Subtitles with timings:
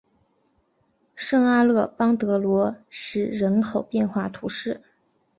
[1.15, 4.81] 圣阿勒邦德罗什人口变化图示